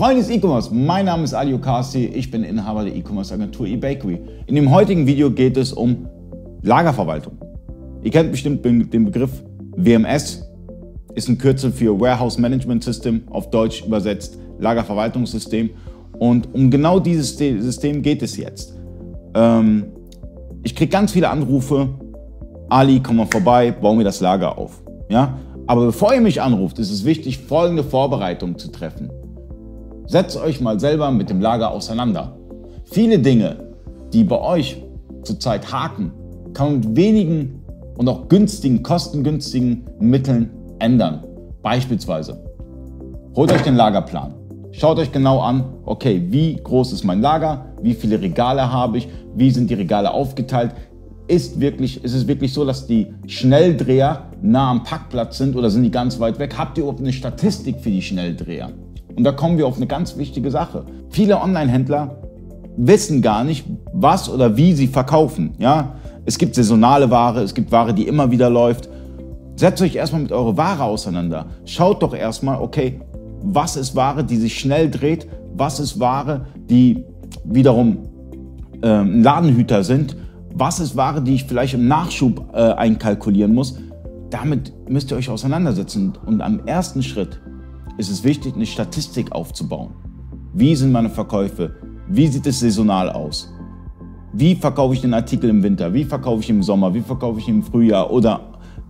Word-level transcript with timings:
Freunde 0.00 0.22
des 0.22 0.30
E-Commerce, 0.30 0.74
mein 0.74 1.04
Name 1.04 1.24
ist 1.24 1.34
Ali 1.34 1.52
Okasi, 1.52 2.06
ich 2.06 2.30
bin 2.30 2.42
Inhaber 2.42 2.84
der 2.84 2.96
E-Commerce 2.96 3.34
Agentur 3.34 3.66
eBakery. 3.66 4.18
In 4.46 4.54
dem 4.54 4.70
heutigen 4.70 5.06
Video 5.06 5.30
geht 5.30 5.58
es 5.58 5.74
um 5.74 6.08
Lagerverwaltung. 6.62 7.36
Ihr 8.02 8.10
kennt 8.10 8.30
bestimmt 8.30 8.64
den 8.64 9.04
Begriff 9.04 9.30
WMS, 9.76 10.50
ist 11.14 11.28
ein 11.28 11.36
Kürzel 11.36 11.70
für 11.70 12.00
Warehouse 12.00 12.38
Management 12.38 12.82
System, 12.82 13.24
auf 13.28 13.50
Deutsch 13.50 13.84
übersetzt 13.84 14.38
Lagerverwaltungssystem. 14.58 15.68
Und 16.18 16.48
um 16.54 16.70
genau 16.70 16.98
dieses 16.98 17.36
System 17.36 18.00
geht 18.00 18.22
es 18.22 18.38
jetzt. 18.38 18.74
Ähm, 19.34 19.84
ich 20.62 20.74
kriege 20.74 20.90
ganz 20.90 21.12
viele 21.12 21.28
Anrufe, 21.28 21.90
Ali, 22.70 23.00
komm 23.00 23.16
mal 23.16 23.26
vorbei, 23.26 23.70
bau 23.70 23.94
mir 23.94 24.04
das 24.04 24.22
Lager 24.22 24.56
auf. 24.56 24.80
Ja? 25.10 25.38
Aber 25.66 25.84
bevor 25.84 26.14
ihr 26.14 26.22
mich 26.22 26.40
anruft, 26.40 26.78
ist 26.78 26.90
es 26.90 27.04
wichtig, 27.04 27.36
folgende 27.36 27.84
Vorbereitungen 27.84 28.56
zu 28.56 28.68
treffen. 28.68 29.10
Setzt 30.10 30.36
euch 30.36 30.60
mal 30.60 30.80
selber 30.80 31.12
mit 31.12 31.30
dem 31.30 31.40
Lager 31.40 31.70
auseinander. 31.70 32.36
Viele 32.82 33.20
Dinge, 33.20 33.58
die 34.12 34.24
bei 34.24 34.40
euch 34.40 34.82
zurzeit 35.22 35.72
haken, 35.72 36.10
kann 36.52 36.66
man 36.66 36.80
mit 36.80 36.96
wenigen 36.96 37.62
und 37.96 38.08
auch 38.08 38.26
günstigen, 38.26 38.82
kostengünstigen 38.82 39.84
Mitteln 40.00 40.50
ändern. 40.80 41.22
Beispielsweise, 41.62 42.42
holt 43.36 43.52
euch 43.52 43.62
den 43.62 43.76
Lagerplan. 43.76 44.34
Schaut 44.72 44.98
euch 44.98 45.12
genau 45.12 45.38
an, 45.38 45.62
okay, 45.84 46.20
wie 46.28 46.56
groß 46.56 46.92
ist 46.92 47.04
mein 47.04 47.20
Lager, 47.20 47.66
wie 47.80 47.94
viele 47.94 48.20
Regale 48.20 48.72
habe 48.72 48.98
ich, 48.98 49.08
wie 49.36 49.52
sind 49.52 49.70
die 49.70 49.74
Regale 49.74 50.10
aufgeteilt. 50.12 50.72
Ist, 51.28 51.60
wirklich, 51.60 52.02
ist 52.02 52.14
es 52.14 52.26
wirklich 52.26 52.52
so, 52.52 52.64
dass 52.64 52.88
die 52.88 53.14
Schnelldreher 53.28 54.24
nah 54.42 54.72
am 54.72 54.82
Packplatz 54.82 55.38
sind 55.38 55.54
oder 55.54 55.70
sind 55.70 55.84
die 55.84 55.92
ganz 55.92 56.18
weit 56.18 56.40
weg? 56.40 56.58
Habt 56.58 56.78
ihr 56.78 56.82
überhaupt 56.82 56.98
eine 56.98 57.12
Statistik 57.12 57.78
für 57.78 57.90
die 57.90 58.02
Schnelldreher? 58.02 58.72
Und 59.16 59.24
da 59.24 59.32
kommen 59.32 59.58
wir 59.58 59.66
auf 59.66 59.76
eine 59.76 59.86
ganz 59.86 60.16
wichtige 60.16 60.50
Sache. 60.50 60.84
Viele 61.10 61.40
Online-Händler 61.40 62.16
wissen 62.76 63.22
gar 63.22 63.44
nicht, 63.44 63.66
was 63.92 64.30
oder 64.30 64.56
wie 64.56 64.72
sie 64.72 64.86
verkaufen. 64.86 65.54
Ja? 65.58 65.94
Es 66.24 66.38
gibt 66.38 66.54
saisonale 66.54 67.10
Ware, 67.10 67.42
es 67.42 67.54
gibt 67.54 67.72
Ware, 67.72 67.92
die 67.92 68.06
immer 68.06 68.30
wieder 68.30 68.50
läuft. 68.50 68.88
Setzt 69.56 69.82
euch 69.82 69.96
erstmal 69.96 70.22
mit 70.22 70.32
eurer 70.32 70.56
Ware 70.56 70.84
auseinander. 70.84 71.46
Schaut 71.64 72.02
doch 72.02 72.14
erstmal, 72.14 72.60
okay, 72.60 73.00
was 73.42 73.76
ist 73.76 73.96
Ware, 73.96 74.24
die 74.24 74.36
sich 74.36 74.58
schnell 74.58 74.90
dreht, 74.90 75.26
was 75.54 75.80
ist 75.80 76.00
Ware, 76.00 76.46
die 76.68 77.04
wiederum 77.44 77.98
äh, 78.82 79.02
Ladenhüter 79.02 79.84
sind, 79.84 80.16
was 80.54 80.80
ist 80.80 80.96
Ware, 80.96 81.22
die 81.22 81.34
ich 81.34 81.44
vielleicht 81.44 81.74
im 81.74 81.88
Nachschub 81.88 82.50
äh, 82.52 82.72
einkalkulieren 82.72 83.54
muss. 83.54 83.78
Damit 84.30 84.72
müsst 84.88 85.10
ihr 85.10 85.16
euch 85.16 85.28
auseinandersetzen. 85.28 86.12
Und 86.24 86.40
am 86.40 86.60
ersten 86.66 87.02
Schritt 87.02 87.40
ist 88.00 88.10
es 88.10 88.24
wichtig, 88.24 88.54
eine 88.56 88.64
Statistik 88.64 89.30
aufzubauen. 89.32 89.90
Wie 90.54 90.74
sind 90.74 90.90
meine 90.90 91.10
Verkäufe? 91.10 91.76
Wie 92.08 92.26
sieht 92.26 92.46
es 92.46 92.60
saisonal 92.60 93.10
aus? 93.10 93.52
Wie 94.32 94.54
verkaufe 94.54 94.94
ich 94.94 95.02
den 95.02 95.12
Artikel 95.12 95.50
im 95.50 95.62
Winter? 95.62 95.92
Wie 95.92 96.04
verkaufe 96.04 96.40
ich 96.40 96.48
im 96.48 96.62
Sommer? 96.62 96.94
Wie 96.94 97.02
verkaufe 97.02 97.38
ich 97.38 97.48
im 97.48 97.62
Frühjahr 97.62 98.10
oder 98.10 98.40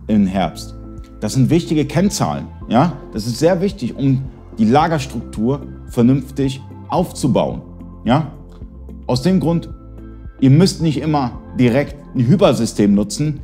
im 0.07 0.25
Herbst? 0.25 0.75
Das 1.19 1.33
sind 1.33 1.49
wichtige 1.49 1.85
Kennzahlen. 1.85 2.47
Ja? 2.69 2.93
Das 3.11 3.27
ist 3.27 3.37
sehr 3.37 3.59
wichtig, 3.59 3.95
um 3.97 4.23
die 4.57 4.65
Lagerstruktur 4.65 5.67
vernünftig 5.87 6.61
aufzubauen. 6.87 7.61
Ja? 8.05 8.31
Aus 9.07 9.23
dem 9.23 9.41
Grund, 9.41 9.69
ihr 10.39 10.51
müsst 10.51 10.81
nicht 10.81 11.01
immer 11.01 11.31
direkt 11.59 11.97
ein 12.15 12.25
Hypersystem 12.25 12.95
nutzen. 12.95 13.41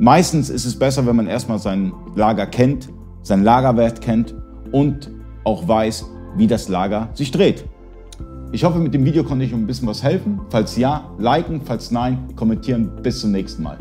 Meistens 0.00 0.50
ist 0.50 0.64
es 0.64 0.76
besser, 0.76 1.06
wenn 1.06 1.16
man 1.16 1.28
erstmal 1.28 1.60
sein 1.60 1.92
Lager 2.16 2.46
kennt, 2.46 2.88
seinen 3.22 3.44
Lagerwert 3.44 4.00
kennt 4.00 4.34
und 4.76 5.10
auch 5.44 5.66
weiß, 5.66 6.04
wie 6.36 6.46
das 6.46 6.68
Lager 6.68 7.08
sich 7.14 7.30
dreht. 7.30 7.64
Ich 8.52 8.62
hoffe, 8.62 8.78
mit 8.78 8.92
dem 8.92 9.06
Video 9.06 9.24
konnte 9.24 9.46
ich 9.46 9.54
euch 9.54 9.58
ein 9.58 9.66
bisschen 9.66 9.88
was 9.88 10.02
helfen. 10.02 10.38
Falls 10.50 10.76
ja, 10.76 11.10
liken, 11.18 11.62
falls 11.64 11.90
nein, 11.90 12.28
kommentieren. 12.36 12.90
Bis 13.02 13.20
zum 13.20 13.32
nächsten 13.32 13.62
Mal. 13.62 13.78